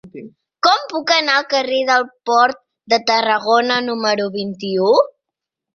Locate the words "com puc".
0.67-1.13